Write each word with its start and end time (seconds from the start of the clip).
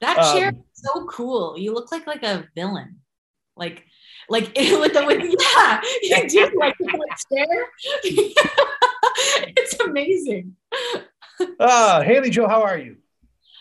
That 0.00 0.32
chair 0.34 0.48
um, 0.48 0.54
is 0.56 0.62
so 0.74 1.06
cool. 1.06 1.58
You 1.58 1.72
look 1.74 1.90
like 1.92 2.06
like 2.06 2.22
a 2.22 2.48
villain. 2.54 3.00
Like 3.56 3.84
like 4.28 4.46
with 4.56 4.92
the 4.92 5.04
with, 5.06 5.34
yeah, 5.56 5.80
you 6.02 6.28
do 6.28 6.58
like 6.58 6.76
chair. 6.78 7.66
it's 9.56 9.80
amazing. 9.80 10.56
Uh 11.58 12.02
Haley 12.02 12.30
Joe, 12.30 12.48
how 12.48 12.62
are 12.62 12.78
you? 12.78 12.96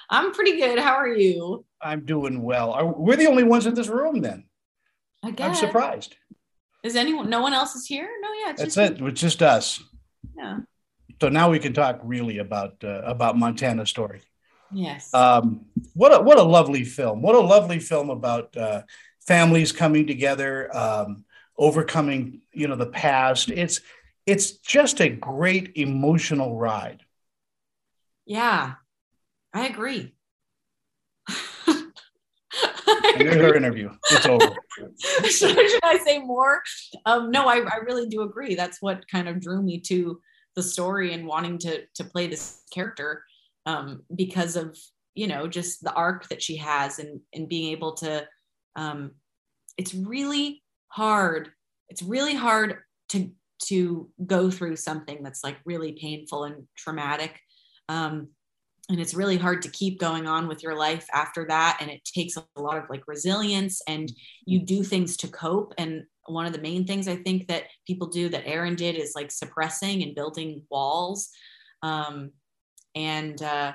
I'm 0.10 0.32
pretty 0.32 0.58
good. 0.58 0.80
How 0.80 0.96
are 0.96 1.08
you? 1.08 1.66
I'm 1.82 2.06
doing 2.06 2.42
well. 2.42 2.72
Are, 2.72 2.86
we're 2.86 3.16
the 3.16 3.28
only 3.28 3.44
ones 3.44 3.66
in 3.66 3.74
this 3.74 3.88
room 3.88 4.22
then. 4.22 4.46
I 5.24 5.32
guess. 5.32 5.48
I'm 5.48 5.56
surprised. 5.56 6.16
Is 6.84 6.96
anyone? 6.96 7.30
No 7.30 7.42
one 7.42 7.54
else 7.54 7.76
is 7.76 7.86
here? 7.86 8.10
No, 8.22 8.30
yeah. 8.34 8.52
It's 8.52 8.62
That's 8.62 8.76
just 8.76 9.02
it. 9.02 9.08
It's 9.08 9.22
just 9.22 9.42
us. 9.42 9.82
Yeah. 10.38 10.60
So 11.22 11.30
now 11.30 11.50
we 11.50 11.60
can 11.60 11.74
talk 11.74 12.00
really 12.04 12.40
about 12.40 12.84
uh, 12.84 13.02
about 13.06 13.38
Montana 13.38 13.86
story. 13.86 14.22
Yes. 14.74 15.14
Um, 15.14 15.66
what 15.94 16.14
a 16.14 16.22
what 16.22 16.40
a 16.40 16.44
lovely 16.44 16.84
film! 16.84 17.22
What 17.22 17.36
a 17.36 17.40
lovely 17.40 17.80
film 17.80 18.10
about 18.10 18.56
uh, 18.58 18.84
families 19.22 19.72
coming 19.72 20.08
together, 20.08 20.76
um, 20.76 21.26
overcoming 21.58 22.42
you 22.52 22.68
know 22.68 22.76
the 22.76 22.88
past. 22.88 23.50
It's 23.50 23.82
it's 24.26 24.52
just 24.52 25.02
a 25.02 25.10
great 25.10 25.74
emotional 25.76 26.56
ride. 26.56 27.02
Yeah, 28.26 28.74
I 29.54 29.68
agree. 29.68 30.14
Your 33.20 33.56
interview. 33.56 33.92
It's 34.12 34.26
over. 34.26 34.56
should, 35.24 35.56
should, 35.56 35.84
I 35.84 36.00
say 36.04 36.20
more? 36.20 36.62
Um, 37.06 37.32
no, 37.32 37.48
I, 37.48 37.58
I 37.58 37.78
really 37.86 38.08
do 38.08 38.22
agree. 38.22 38.56
That's 38.56 38.82
what 38.82 39.08
kind 39.08 39.28
of 39.28 39.40
drew 39.40 39.62
me 39.62 39.80
to 39.82 40.20
the 40.56 40.64
story 40.64 41.14
and 41.14 41.28
wanting 41.28 41.58
to 41.60 41.84
to 41.96 42.04
play 42.04 42.28
this 42.28 42.62
character 42.72 43.24
um, 43.66 44.04
because 44.16 44.56
of 44.56 44.78
you 45.16 45.28
know 45.28 45.48
just 45.48 45.84
the 45.84 45.94
arc 45.94 46.28
that 46.30 46.42
she 46.42 46.58
has 46.58 47.00
and 47.00 47.20
and 47.34 47.50
being 47.50 47.72
able 47.72 47.94
to. 47.96 48.28
Um, 48.76 49.12
it's 49.78 49.94
really 49.94 50.64
hard. 50.88 51.50
It's 51.90 52.04
really 52.04 52.36
hard 52.36 52.78
to 53.10 53.32
to 53.66 54.10
go 54.26 54.50
through 54.50 54.76
something 54.76 55.24
that's 55.24 55.44
like 55.44 55.58
really 55.66 55.94
painful 55.94 56.44
and 56.46 56.68
traumatic. 56.78 57.40
Um, 57.90 58.30
and 58.90 59.00
it's 59.00 59.14
really 59.14 59.38
hard 59.38 59.62
to 59.62 59.72
keep 59.72 60.00
going 60.00 60.28
on 60.28 60.48
with 60.48 60.62
your 60.62 60.76
life 60.76 61.08
after 61.14 61.46
that 61.48 61.78
and 61.80 61.90
it 61.90 62.04
takes 62.04 62.36
a 62.36 62.62
lot 62.62 62.78
of 62.78 62.90
like 62.90 63.04
resilience 63.08 63.82
and 63.88 64.12
you 64.46 64.60
do 64.60 64.84
things 64.84 65.16
to 65.18 65.28
cope 65.30 65.74
and 65.78 66.04
one 66.28 66.46
of 66.46 66.54
the 66.54 66.62
main 66.62 66.86
things 66.86 67.08
i 67.08 67.16
think 67.16 67.48
that 67.48 67.64
people 67.88 68.08
do 68.08 68.28
that 68.30 68.46
erin 68.46 68.76
did 68.76 68.96
is 68.96 69.14
like 69.16 69.32
suppressing 69.32 70.04
and 70.04 70.16
building 70.16 70.62
walls 70.70 71.30
um, 71.82 72.32
and 72.96 73.42
uh, 73.42 73.74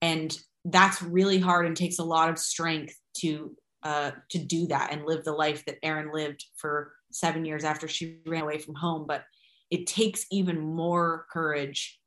and 0.00 0.36
that's 0.64 1.02
really 1.02 1.38
hard 1.38 1.66
and 1.66 1.76
takes 1.76 1.98
a 1.98 2.04
lot 2.04 2.30
of 2.30 2.38
strength 2.38 2.94
to 3.18 3.56
uh, 3.82 4.12
to 4.30 4.38
do 4.38 4.66
that 4.68 4.92
and 4.92 5.04
live 5.04 5.24
the 5.24 5.32
life 5.32 5.64
that 5.64 5.78
erin 5.82 6.12
lived 6.12 6.44
for 6.56 6.92
seven 7.10 7.44
years 7.44 7.64
after 7.64 7.88
she 7.88 8.18
ran 8.26 8.42
away 8.42 8.58
from 8.58 8.74
home. 8.74 9.06
But 9.06 9.24
it 9.70 9.86
takes 9.86 10.26
even 10.30 10.60
more 10.60 11.26
courage 11.32 11.98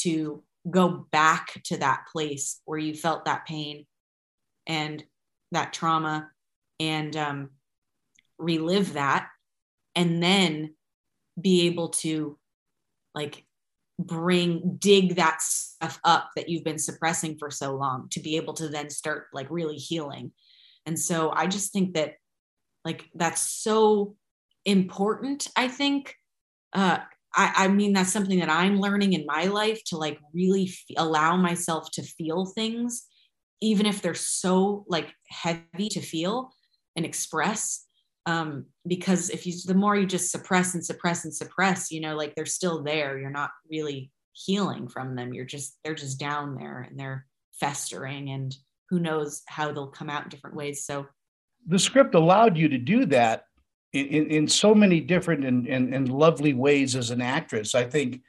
to 0.00 0.42
go 0.68 1.06
back 1.12 1.60
to 1.64 1.76
that 1.78 2.04
place 2.12 2.60
where 2.64 2.78
you 2.78 2.94
felt 2.94 3.24
that 3.24 3.46
pain 3.46 3.86
and 4.66 5.02
that 5.52 5.72
trauma 5.72 6.30
and 6.78 7.16
um, 7.16 7.50
relive 8.38 8.94
that 8.94 9.28
and 9.94 10.22
then 10.22 10.74
be 11.40 11.66
able 11.66 11.88
to 11.88 12.38
like 13.14 13.44
bring 14.06 14.76
dig 14.78 15.16
that 15.16 15.42
stuff 15.42 16.00
up 16.04 16.30
that 16.36 16.48
you've 16.48 16.64
been 16.64 16.78
suppressing 16.78 17.36
for 17.38 17.50
so 17.50 17.76
long 17.76 18.08
to 18.10 18.20
be 18.20 18.36
able 18.36 18.54
to 18.54 18.68
then 18.68 18.90
start 18.90 19.26
like 19.32 19.46
really 19.50 19.76
healing. 19.76 20.32
And 20.86 20.98
so 20.98 21.30
i 21.30 21.46
just 21.46 21.72
think 21.72 21.94
that 21.94 22.14
like 22.84 23.08
that's 23.14 23.42
so 23.42 24.16
important 24.64 25.48
i 25.56 25.68
think. 25.68 26.14
Uh 26.72 26.98
I, 27.32 27.52
I 27.56 27.68
mean 27.68 27.92
that's 27.92 28.12
something 28.12 28.40
that 28.40 28.50
i'm 28.50 28.80
learning 28.80 29.12
in 29.12 29.24
my 29.24 29.44
life 29.44 29.82
to 29.86 29.96
like 29.96 30.18
really 30.34 30.64
f- 30.64 30.96
allow 30.96 31.36
myself 31.36 31.90
to 31.92 32.02
feel 32.02 32.46
things 32.46 33.06
even 33.60 33.86
if 33.86 34.02
they're 34.02 34.14
so 34.14 34.84
like 34.88 35.12
heavy 35.28 35.88
to 35.90 36.00
feel 36.00 36.50
and 36.96 37.04
express 37.04 37.86
um 38.30 38.66
because 38.86 39.30
if 39.30 39.46
you 39.46 39.54
the 39.66 39.74
more 39.74 39.96
you 39.96 40.06
just 40.06 40.30
suppress 40.30 40.74
and 40.74 40.84
suppress 40.84 41.24
and 41.24 41.34
suppress 41.34 41.90
you 41.90 42.00
know 42.00 42.16
like 42.16 42.34
they're 42.34 42.46
still 42.46 42.82
there 42.82 43.18
you're 43.18 43.30
not 43.30 43.50
really 43.70 44.10
healing 44.32 44.88
from 44.88 45.14
them 45.14 45.34
you're 45.34 45.44
just 45.44 45.78
they're 45.82 45.94
just 45.94 46.18
down 46.18 46.54
there 46.54 46.86
and 46.88 46.98
they're 46.98 47.26
festering 47.52 48.30
and 48.30 48.56
who 48.88 48.98
knows 48.98 49.42
how 49.46 49.72
they'll 49.72 49.86
come 49.86 50.10
out 50.10 50.24
in 50.24 50.28
different 50.28 50.56
ways 50.56 50.84
so 50.84 51.06
the 51.66 51.78
script 51.78 52.14
allowed 52.14 52.56
you 52.56 52.68
to 52.68 52.78
do 52.78 53.04
that 53.06 53.44
in, 53.92 54.26
in 54.26 54.48
so 54.48 54.74
many 54.74 55.00
different 55.00 55.44
and, 55.44 55.66
and, 55.66 55.92
and 55.94 56.08
lovely 56.08 56.54
ways 56.54 56.94
as 56.94 57.10
an 57.10 57.20
actress. 57.20 57.74
I 57.74 57.84
think 57.84 58.22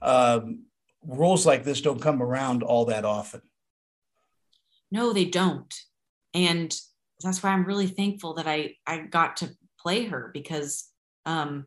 um, 0.00 0.64
roles 1.04 1.44
like 1.44 1.64
this 1.64 1.80
don't 1.80 2.00
come 2.00 2.22
around 2.22 2.62
all 2.62 2.84
that 2.86 3.04
often. 3.04 3.42
No, 4.90 5.12
they 5.12 5.24
don't. 5.24 5.74
And 6.34 6.74
that's 7.22 7.42
why 7.42 7.50
I'm 7.50 7.64
really 7.64 7.86
thankful 7.86 8.34
that 8.34 8.46
I, 8.46 8.74
I 8.86 8.98
got 8.98 9.38
to 9.38 9.50
play 9.80 10.04
her 10.06 10.30
because 10.32 10.84
um, 11.26 11.66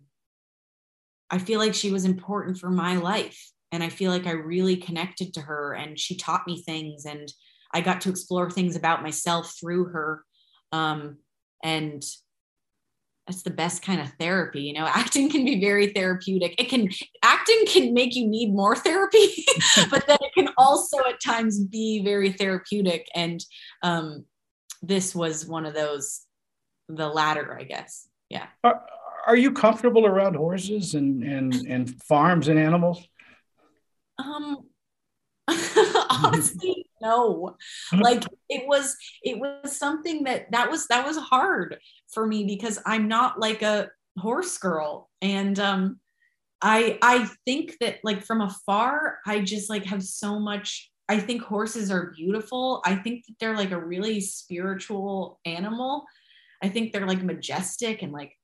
I 1.29 1.38
feel 1.38 1.59
like 1.59 1.73
she 1.73 1.91
was 1.91 2.06
important 2.06 2.57
for 2.57 2.69
my 2.69 2.95
life. 2.95 3.51
And 3.72 3.84
I 3.84 3.89
feel 3.89 4.12
like 4.12 4.28
I 4.28 4.31
really 4.31 4.75
connected 4.75 5.34
to 5.34 5.41
her 5.41 5.73
and 5.73 5.97
she 5.97 6.17
taught 6.17 6.45
me 6.45 6.62
things 6.62 7.06
and 7.06 7.31
I 7.73 7.79
got 7.79 8.01
to 8.01 8.09
explore 8.09 8.50
things 8.50 8.75
about 8.75 9.01
myself 9.01 9.56
through 9.59 9.85
her. 9.85 10.25
Um, 10.73 11.17
and 11.63 12.03
that's 13.28 13.44
the 13.44 13.50
best 13.50 13.81
kind 13.81 14.01
of 14.01 14.12
therapy 14.19 14.62
you 14.62 14.73
know 14.73 14.85
acting 14.94 15.29
can 15.29 15.45
be 15.45 15.62
very 15.62 15.88
therapeutic 15.88 16.59
it 16.59 16.69
can 16.69 16.89
acting 17.23 17.63
can 17.68 17.94
make 17.94 18.16
you 18.16 18.28
need 18.28 18.51
more 18.53 18.75
therapy 18.75 19.45
but 19.89 20.06
then 20.07 20.18
it 20.22 20.33
can 20.33 20.50
also 20.57 20.97
at 21.07 21.22
times 21.23 21.63
be 21.63 22.03
very 22.03 22.31
therapeutic 22.31 23.07
and 23.16 23.45
um, 23.83 24.25
this 24.81 25.14
was 25.16 25.46
one 25.46 25.66
of 25.66 25.74
those 25.74 26.22
the 26.90 27.08
latter 27.08 27.58
i 27.58 27.64
guess. 27.64 28.08
Yeah. 28.30 28.47
Are, 28.64 28.81
are 29.28 29.36
you 29.36 29.52
comfortable 29.52 30.06
around 30.06 30.36
horses 30.36 30.94
and 30.96 31.24
and 31.24 31.53
and 31.68 32.03
farms 32.03 32.47
and 32.47 32.59
animals? 32.59 33.06
Um 34.18 34.58
honestly 36.09 36.88
no. 37.02 37.58
Like 37.94 38.24
it 38.50 38.68
was 38.68 38.96
it 39.24 39.38
was 39.40 39.75
something 39.75 40.24
that 40.24 40.52
that 40.52 40.69
was 40.69 40.88
that 40.88 41.06
was 41.06 41.18
hard 41.18 41.80
for 42.13 42.25
me 42.25 42.46
because 42.46 42.80
i'm 42.86 43.08
not 43.08 43.40
like 43.40 43.62
a 43.62 43.90
horse 44.18 44.58
girl. 44.58 45.09
And 45.22 45.59
um 45.59 46.00
i 46.62 46.98
i 47.02 47.28
think 47.46 47.78
that 47.80 47.98
like 48.03 48.24
from 48.24 48.40
afar 48.40 49.18
i 49.25 49.42
just 49.42 49.68
like 49.69 49.86
have 49.86 50.03
so 50.03 50.40
much 50.40 50.91
i 51.11 51.19
think 51.19 51.41
horses 51.41 51.91
are 51.91 52.13
beautiful. 52.16 52.81
I 52.85 52.95
think 52.95 53.25
that 53.25 53.35
they're 53.39 53.57
like 53.57 53.72
a 53.72 53.85
really 53.85 54.22
spiritual 54.22 55.41
animal. 55.45 56.05
I 56.63 56.69
think 56.69 56.94
they're 56.94 57.07
like 57.07 57.22
majestic 57.22 58.01
and 58.01 58.13
like 58.13 58.38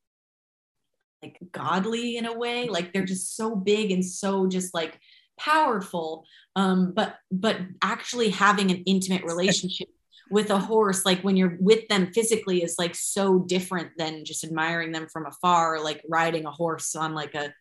like 1.23 1.38
godly 1.51 2.17
in 2.17 2.25
a 2.25 2.38
way. 2.38 2.67
Like 2.67 2.91
they're 2.91 3.06
just 3.06 3.38
so 3.38 3.56
big 3.56 3.91
and 3.91 4.03
so 4.06 4.47
just 4.47 4.73
like 4.73 5.00
powerful. 5.39 6.25
Um, 6.57 6.91
but 6.94 7.16
but 7.31 7.57
actually 7.81 8.31
having 8.31 8.69
an 8.69 8.83
intimate 8.85 9.23
relationship 9.23 9.88
with 10.29 10.50
a 10.50 10.59
horse 10.59 11.06
like 11.06 11.22
when 11.22 11.38
you're 11.38 11.57
with 11.61 11.88
them 11.88 12.11
physically 12.11 12.61
is 12.61 12.75
like 12.77 12.95
so 12.95 13.39
different 13.39 13.91
than 13.97 14.25
just 14.25 14.44
admiring 14.44 14.91
them 14.91 15.07
from 15.07 15.25
afar 15.25 15.79
like 15.81 16.03
riding 16.09 16.45
a 16.45 16.51
horse 16.51 16.97
on 16.97 17.16
like 17.16 17.33
a 17.33 17.53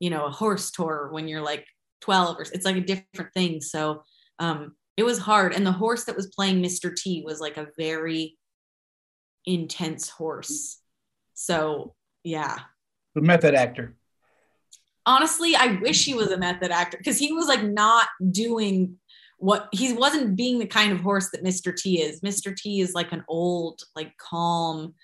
you 0.00 0.08
know 0.08 0.24
a 0.24 0.30
horse 0.30 0.70
tour 0.70 1.10
when 1.12 1.28
you're 1.28 1.42
like 1.42 1.66
12 2.00 2.38
or 2.38 2.42
it's 2.42 2.64
like 2.64 2.76
a 2.76 2.80
different 2.80 3.34
thing. 3.34 3.60
So 3.60 4.02
um 4.38 4.74
it 4.96 5.04
was 5.04 5.18
hard 5.18 5.52
and 5.54 5.66
the 5.66 5.72
horse 5.72 6.04
that 6.04 6.16
was 6.16 6.28
playing 6.28 6.62
mr 6.62 6.94
t 6.94 7.22
was 7.24 7.40
like 7.40 7.56
a 7.56 7.68
very 7.78 8.36
intense 9.44 10.08
horse 10.08 10.80
so 11.34 11.94
yeah 12.24 12.58
the 13.14 13.20
method 13.20 13.54
actor 13.54 13.94
honestly, 15.06 15.54
I 15.54 15.78
wish 15.80 16.04
he 16.04 16.14
was 16.14 16.30
a 16.30 16.36
method 16.36 16.70
actor 16.70 16.98
because 16.98 17.18
he 17.18 17.32
was 17.32 17.46
like 17.46 17.62
not 17.62 18.08
doing 18.30 18.96
what 19.38 19.68
he 19.72 19.92
wasn't 19.92 20.36
being 20.36 20.58
the 20.58 20.66
kind 20.66 20.92
of 20.92 21.00
horse 21.00 21.30
that 21.30 21.44
Mr. 21.44 21.74
T 21.74 22.02
is. 22.02 22.20
Mr. 22.20 22.54
T 22.54 22.80
is 22.80 22.94
like 22.94 23.12
an 23.12 23.24
old, 23.28 23.80
like 23.94 24.16
calm, 24.18 24.94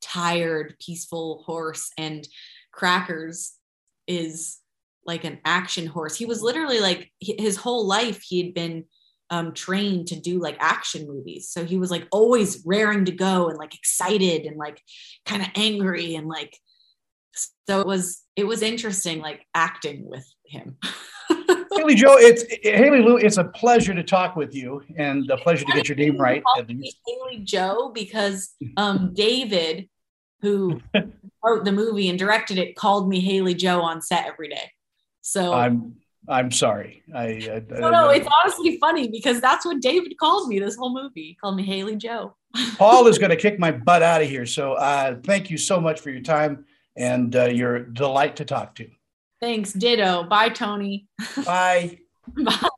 tired, 0.00 0.74
peaceful 0.84 1.44
horse, 1.46 1.90
and 1.96 2.26
Crackers 2.72 3.52
is 4.06 4.58
like 5.06 5.24
an 5.24 5.38
action 5.44 5.86
horse. 5.86 6.16
He 6.16 6.26
was 6.26 6.42
literally 6.42 6.80
like 6.80 7.10
his 7.20 7.56
whole 7.56 7.86
life 7.86 8.22
he 8.22 8.42
had 8.42 8.54
been 8.54 8.84
um, 9.30 9.54
trained 9.54 10.08
to 10.08 10.20
do 10.20 10.40
like 10.40 10.56
action 10.60 11.06
movies. 11.06 11.48
So 11.48 11.64
he 11.64 11.78
was 11.78 11.90
like 11.90 12.06
always 12.12 12.62
raring 12.66 13.06
to 13.06 13.12
go 13.12 13.48
and 13.48 13.58
like 13.58 13.74
excited 13.74 14.44
and 14.46 14.56
like 14.56 14.80
kind 15.24 15.42
of 15.42 15.48
angry 15.54 16.14
and 16.14 16.28
like 16.28 16.56
so 17.66 17.80
it 17.80 17.86
was 17.86 18.22
it 18.36 18.44
was 18.44 18.60
interesting 18.60 19.20
like 19.20 19.46
acting 19.54 20.06
with 20.06 20.26
him 20.44 20.76
Haley 21.76 21.94
Joe, 21.94 22.16
it's 22.18 22.44
Haley 22.62 23.02
Lu. 23.02 23.16
It's 23.16 23.38
a 23.38 23.44
pleasure 23.44 23.94
to 23.94 24.02
talk 24.02 24.36
with 24.36 24.54
you, 24.54 24.82
and 24.96 25.28
a 25.30 25.36
pleasure 25.36 25.64
to 25.64 25.72
get 25.72 25.88
your 25.88 25.96
name 25.96 26.16
right. 26.16 26.42
Haley 26.56 27.42
Joe, 27.42 27.90
because 27.94 28.54
um, 28.76 29.12
David, 29.14 29.88
who 30.40 30.80
wrote 31.44 31.64
the 31.64 31.72
movie 31.72 32.08
and 32.08 32.18
directed 32.18 32.58
it, 32.58 32.76
called 32.76 33.08
me 33.08 33.20
Haley 33.20 33.54
Joe 33.54 33.80
on 33.80 34.00
set 34.00 34.26
every 34.26 34.48
day. 34.48 34.70
So 35.22 35.52
I'm 35.52 35.96
I'm 36.28 36.50
sorry. 36.50 37.02
I, 37.14 37.22
I 37.22 37.62
no, 37.80 37.90
no, 37.90 38.10
it's 38.10 38.28
honestly 38.42 38.78
funny 38.78 39.08
because 39.08 39.40
that's 39.40 39.64
what 39.64 39.80
David 39.80 40.16
called 40.18 40.48
me 40.48 40.60
this 40.60 40.76
whole 40.76 40.94
movie. 40.94 41.28
He 41.28 41.34
called 41.34 41.56
me 41.56 41.64
Haley 41.64 41.96
Joe. 41.96 42.36
Paul 42.76 43.06
is 43.06 43.18
going 43.18 43.30
to 43.30 43.36
kick 43.36 43.58
my 43.58 43.72
butt 43.72 44.02
out 44.02 44.22
of 44.22 44.28
here. 44.28 44.46
So 44.46 44.74
uh, 44.74 45.16
thank 45.24 45.50
you 45.50 45.56
so 45.56 45.80
much 45.80 46.00
for 46.00 46.10
your 46.10 46.22
time 46.22 46.64
and 46.96 47.34
uh, 47.34 47.46
your 47.46 47.80
delight 47.80 48.36
to 48.36 48.44
talk 48.44 48.74
to. 48.76 48.88
Thanks. 49.40 49.72
Ditto. 49.72 50.24
Bye, 50.24 50.50
Tony. 50.50 51.08
Bye. 51.44 51.98
Bye. 52.36 52.68